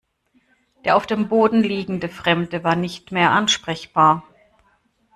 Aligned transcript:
Der 0.83 0.95
auf 0.97 1.05
dem 1.05 1.29
Boden 1.29 1.61
liegende 1.61 2.09
Fremde 2.09 2.63
war 2.63 2.75
nicht 2.75 3.11
mehr 3.11 3.29
ansprechbar. 3.29 4.23